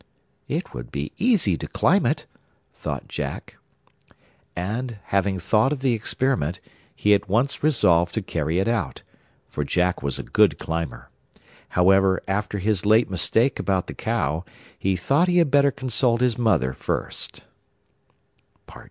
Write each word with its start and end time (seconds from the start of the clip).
'It 0.47 0.73
would 0.73 0.91
be 0.91 1.11
easy 1.19 1.55
to 1.55 1.67
climb 1.67 2.07
it,' 2.07 2.25
thought 2.73 3.07
Jack. 3.07 3.57
And, 4.55 4.97
having 5.03 5.37
thought 5.37 5.71
of 5.71 5.81
the 5.81 5.93
experiment, 5.93 6.59
he 6.95 7.13
at 7.13 7.29
once 7.29 7.61
resolved 7.61 8.15
to 8.15 8.23
carry 8.23 8.57
it 8.57 8.67
out, 8.67 9.03
for 9.47 9.63
Jack 9.63 10.01
was 10.01 10.17
a 10.17 10.23
good 10.23 10.57
climber. 10.57 11.11
However, 11.77 12.19
after 12.27 12.57
his 12.57 12.83
late 12.83 13.11
mistake 13.11 13.59
about 13.59 13.85
the 13.85 13.93
cow, 13.93 14.43
he 14.75 14.95
thought 14.95 15.27
he 15.27 15.37
had 15.37 15.51
better 15.51 15.69
consult 15.69 16.21
his 16.21 16.35
mother 16.35 16.73
first. 16.73 17.45